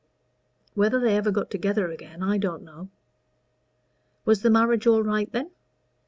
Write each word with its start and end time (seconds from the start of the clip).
Whether 0.73 0.99
they 0.99 1.15
ever 1.15 1.29
got 1.29 1.51
together 1.51 1.91
again 1.91 2.23
I 2.23 2.39
don't 2.39 2.63
know." 2.63 2.89
"Was 4.25 4.41
the 4.41 4.49
marriage 4.49 4.87
all 4.87 5.03
right 5.03 5.31
then?" 5.31 5.51